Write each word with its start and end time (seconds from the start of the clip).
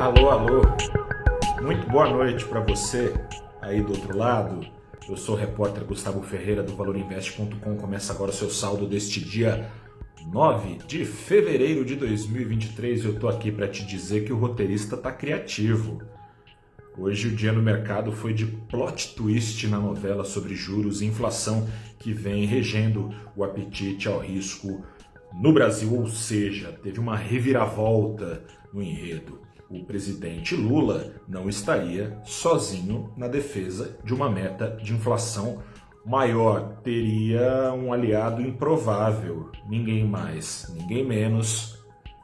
Alô, 0.00 0.30
alô. 0.30 0.62
Muito 1.60 1.86
boa 1.86 2.08
noite 2.08 2.46
para 2.46 2.60
você 2.60 3.12
aí 3.60 3.82
do 3.82 3.92
outro 3.92 4.16
lado. 4.16 4.66
Eu 5.06 5.14
sou 5.14 5.34
o 5.34 5.38
repórter 5.38 5.84
Gustavo 5.84 6.22
Ferreira 6.22 6.62
do 6.62 6.74
ValorInvest.com. 6.74 7.76
Começa 7.76 8.14
agora 8.14 8.30
o 8.30 8.34
seu 8.34 8.48
saldo 8.48 8.86
deste 8.86 9.20
dia 9.20 9.70
9 10.32 10.78
de 10.86 11.04
fevereiro 11.04 11.84
de 11.84 11.96
2023. 11.96 13.04
Eu 13.04 13.18
tô 13.18 13.28
aqui 13.28 13.52
para 13.52 13.68
te 13.68 13.84
dizer 13.84 14.24
que 14.24 14.32
o 14.32 14.38
roteirista 14.38 14.96
tá 14.96 15.12
criativo. 15.12 16.00
Hoje 16.96 17.28
o 17.28 17.36
dia 17.36 17.52
no 17.52 17.60
mercado 17.60 18.10
foi 18.10 18.32
de 18.32 18.46
plot 18.46 19.14
twist 19.14 19.68
na 19.68 19.78
novela 19.78 20.24
sobre 20.24 20.54
juros 20.54 21.02
e 21.02 21.06
inflação 21.06 21.68
que 21.98 22.14
vem 22.14 22.46
regendo 22.46 23.14
o 23.36 23.44
apetite 23.44 24.08
ao 24.08 24.18
risco 24.18 24.82
no 25.34 25.52
Brasil, 25.52 25.94
ou 25.94 26.08
seja, 26.08 26.72
teve 26.82 26.98
uma 26.98 27.18
reviravolta 27.18 28.42
no 28.72 28.82
enredo. 28.82 29.49
O 29.70 29.84
presidente 29.84 30.56
Lula 30.56 31.14
não 31.28 31.48
estaria 31.48 32.18
sozinho 32.24 33.12
na 33.16 33.28
defesa 33.28 33.96
de 34.02 34.12
uma 34.12 34.28
meta 34.28 34.76
de 34.82 34.92
inflação 34.92 35.62
maior. 36.04 36.80
Teria 36.82 37.72
um 37.72 37.92
aliado 37.92 38.42
improvável, 38.42 39.48
ninguém 39.68 40.04
mais, 40.04 40.68
ninguém 40.74 41.06
menos 41.06 41.78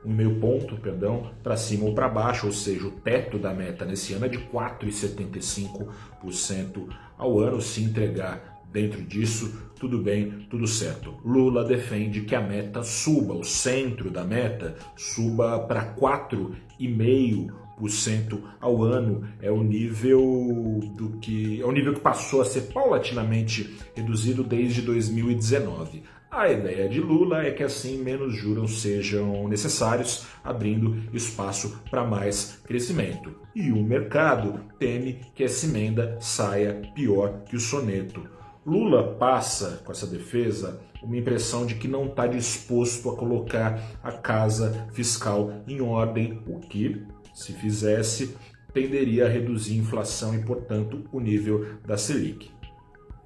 1,5 0.05 0.39
ponto, 0.39 0.77
perdão, 0.77 1.29
para 1.43 1.57
cima 1.57 1.83
ou 1.85 1.93
para 1.93 2.07
baixo, 2.07 2.47
ou 2.47 2.53
seja, 2.53 2.87
o 2.87 2.91
teto 2.91 3.37
da 3.37 3.53
meta 3.53 3.83
nesse 3.83 4.13
ano 4.13 4.25
é 4.25 4.29
de 4.29 4.37
4,75% 4.37 6.87
ao 7.17 7.37
ano, 7.39 7.61
se 7.61 7.83
entregar 7.83 8.58
dentro 8.71 9.01
disso, 9.01 9.51
tudo 9.79 9.97
bem, 9.97 10.45
tudo 10.49 10.67
certo. 10.67 11.15
Lula 11.23 11.63
defende 11.63 12.19
que 12.21 12.35
a 12.35 12.41
meta 12.41 12.83
suba, 12.83 13.33
o 13.33 13.43
centro 13.43 14.09
da 14.09 14.23
meta 14.23 14.75
suba 14.95 15.59
para 15.59 15.95
4,5% 15.95 18.39
ao 18.59 18.83
ano 18.83 19.23
é 19.41 19.49
o 19.49 19.63
nível 19.63 20.81
do 20.95 21.17
que 21.19 21.61
é 21.61 21.65
o 21.65 21.71
nível 21.71 21.93
que 21.93 22.01
passou 22.01 22.41
a 22.41 22.45
ser 22.45 22.63
paulatinamente 22.73 23.77
reduzido 23.95 24.43
desde 24.43 24.81
2019. 24.81 26.03
A 26.31 26.47
ideia 26.47 26.87
de 26.87 26.99
Lula 26.99 27.43
é 27.43 27.49
que 27.49 27.63
assim 27.63 28.03
menos 28.03 28.35
juros 28.35 28.83
sejam 28.83 29.47
necessários, 29.47 30.27
abrindo 30.43 30.95
espaço 31.11 31.81
para 31.89 32.05
mais 32.05 32.61
crescimento. 32.65 33.33
E 33.55 33.71
o 33.71 33.81
mercado 33.81 34.59
teme 34.77 35.21
que 35.33 35.43
essa 35.43 35.65
emenda 35.65 36.17
saia 36.21 36.83
pior 36.93 37.41
que 37.45 37.55
o 37.55 37.59
soneto. 37.59 38.21
Lula 38.69 39.15
passa 39.15 39.81
com 39.83 39.91
essa 39.91 40.05
defesa 40.05 40.79
uma 41.01 41.17
impressão 41.17 41.65
de 41.65 41.73
que 41.73 41.87
não 41.87 42.05
está 42.05 42.27
disposto 42.27 43.09
a 43.09 43.17
colocar 43.17 43.81
a 44.03 44.11
casa 44.11 44.87
fiscal 44.91 45.51
em 45.67 45.81
ordem, 45.81 46.43
o 46.45 46.59
que 46.59 47.03
se 47.33 47.51
fizesse, 47.53 48.35
tenderia 48.71 49.25
a 49.25 49.29
reduzir 49.29 49.73
a 49.73 49.77
inflação 49.81 50.35
e, 50.35 50.43
portanto, 50.43 51.03
o 51.11 51.19
nível 51.19 51.65
da 51.83 51.97
Selic. 51.97 52.51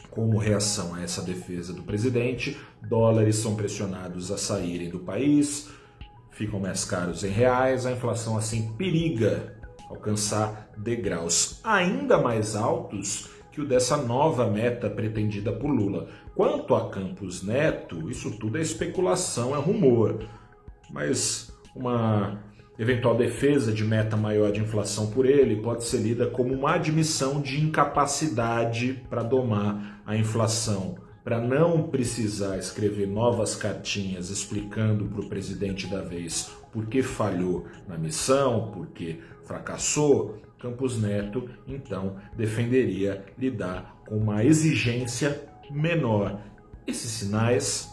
Como 0.09 0.37
reação 0.37 0.95
a 0.95 1.01
essa 1.01 1.21
defesa 1.21 1.73
do 1.73 1.83
presidente, 1.83 2.57
dólares 2.81 3.35
são 3.35 3.53
pressionados 3.53 4.31
a 4.31 4.37
saírem 4.37 4.89
do 4.89 4.99
país, 4.99 5.69
ficam 6.31 6.57
mais 6.57 6.85
caros 6.85 7.21
em 7.21 7.31
reais, 7.31 7.85
a 7.85 7.91
inflação 7.91 8.37
assim 8.37 8.71
periga 8.77 9.57
alcançar 9.89 10.69
degraus 10.77 11.59
ainda 11.63 12.17
mais 12.17 12.55
altos 12.55 13.33
que 13.53 13.61
o 13.61 13.65
dessa 13.65 13.95
nova 13.95 14.49
meta 14.49 14.89
pretendida 14.89 15.53
por 15.53 15.69
Lula. 15.69 16.09
Quanto 16.35 16.75
a 16.75 16.89
Campos 16.89 17.43
Neto, 17.43 18.09
isso 18.09 18.37
tudo 18.37 18.57
é 18.57 18.61
especulação, 18.61 19.55
é 19.55 19.59
rumor. 19.59 20.27
Mas 20.91 21.55
uma 21.75 22.43
Eventual 22.77 23.15
defesa 23.15 23.71
de 23.71 23.83
meta 23.83 24.17
maior 24.17 24.51
de 24.51 24.59
inflação 24.59 25.11
por 25.11 25.27
ele 25.27 25.61
pode 25.61 25.83
ser 25.83 25.97
lida 25.97 26.25
como 26.25 26.51
uma 26.55 26.73
admissão 26.73 27.39
de 27.39 27.61
incapacidade 27.61 28.99
para 29.07 29.21
domar 29.21 30.01
a 30.03 30.17
inflação, 30.17 30.95
para 31.23 31.39
não 31.39 31.83
precisar 31.83 32.57
escrever 32.57 33.07
novas 33.07 33.55
cartinhas 33.55 34.29
explicando 34.29 35.05
para 35.05 35.21
o 35.21 35.29
presidente 35.29 35.87
da 35.87 36.01
vez 36.01 36.51
por 36.71 36.87
que 36.87 37.01
falhou 37.01 37.65
na 37.87 37.97
missão, 37.97 38.71
por 38.71 38.87
que 38.87 39.21
fracassou. 39.43 40.41
Campos 40.59 41.01
Neto 41.01 41.49
então 41.67 42.15
defenderia 42.35 43.25
lidar 43.37 44.01
com 44.07 44.17
uma 44.17 44.43
exigência 44.43 45.49
menor. 45.69 46.39
Esses 46.87 47.11
sinais, 47.11 47.89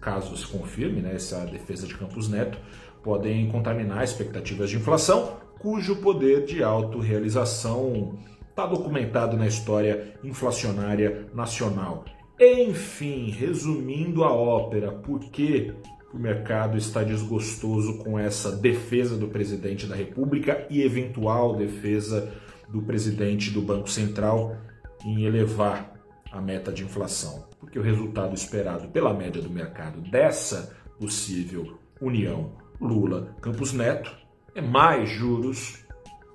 caso 0.00 0.36
se 0.36 0.46
confirme 0.46 1.00
né, 1.00 1.14
essa 1.14 1.46
defesa 1.46 1.86
de 1.86 1.96
Campos 1.96 2.28
Neto, 2.28 2.58
podem 3.02 3.48
contaminar 3.48 4.04
expectativas 4.04 4.68
de 4.68 4.76
inflação, 4.76 5.38
cujo 5.58 5.96
poder 5.96 6.44
de 6.44 6.62
autorrealização 6.62 8.18
está 8.50 8.66
documentado 8.66 9.36
na 9.36 9.46
história 9.46 10.14
inflacionária 10.22 11.26
nacional. 11.34 12.04
Enfim, 12.44 13.30
resumindo 13.30 14.24
a 14.24 14.32
ópera, 14.32 14.90
por 14.90 15.20
que 15.20 15.72
o 16.12 16.18
mercado 16.18 16.76
está 16.76 17.04
desgostoso 17.04 17.98
com 17.98 18.18
essa 18.18 18.50
defesa 18.50 19.16
do 19.16 19.28
presidente 19.28 19.86
da 19.86 19.94
República 19.94 20.66
e 20.68 20.82
eventual 20.82 21.54
defesa 21.54 22.34
do 22.68 22.82
presidente 22.82 23.48
do 23.48 23.62
Banco 23.62 23.88
Central 23.88 24.56
em 25.04 25.24
elevar 25.24 25.94
a 26.32 26.40
meta 26.40 26.72
de 26.72 26.82
inflação? 26.82 27.46
Porque 27.60 27.78
o 27.78 27.82
resultado 27.82 28.34
esperado 28.34 28.88
pela 28.88 29.14
média 29.14 29.40
do 29.40 29.48
mercado 29.48 30.00
dessa 30.00 30.76
possível 30.98 31.78
união 32.00 32.56
Lula 32.80 33.36
Campos 33.40 33.72
Neto 33.72 34.12
é 34.52 34.60
mais 34.60 35.08
juros 35.08 35.86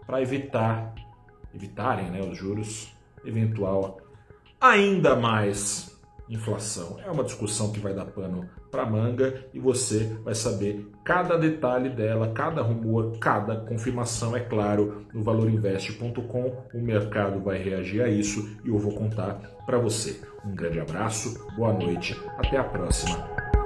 para 0.05 0.21
evitar 0.21 0.95
evitarem 1.53 2.09
né, 2.09 2.21
os 2.21 2.37
juros 2.37 2.95
eventual 3.25 3.99
ainda 4.61 5.13
mais 5.13 5.96
inflação. 6.29 6.97
É 7.05 7.09
uma 7.09 7.23
discussão 7.23 7.71
que 7.71 7.79
vai 7.79 7.93
dar 7.93 8.05
pano 8.05 8.49
para 8.71 8.85
manga 8.85 9.45
e 9.53 9.59
você 9.59 10.17
vai 10.23 10.35
saber 10.35 10.87
cada 11.03 11.37
detalhe 11.37 11.89
dela, 11.89 12.31
cada 12.33 12.61
rumor, 12.61 13.17
cada 13.19 13.55
confirmação, 13.55 14.35
é 14.35 14.39
claro, 14.39 15.05
no 15.13 15.23
valorinvest.com. 15.23 16.53
O 16.73 16.81
mercado 16.81 17.41
vai 17.41 17.57
reagir 17.57 18.01
a 18.01 18.09
isso 18.09 18.57
e 18.63 18.69
eu 18.69 18.77
vou 18.77 18.93
contar 18.93 19.35
para 19.65 19.77
você. 19.77 20.21
Um 20.45 20.55
grande 20.55 20.79
abraço, 20.79 21.45
boa 21.55 21.73
noite, 21.73 22.15
até 22.37 22.57
a 22.57 22.63
próxima. 22.63 23.56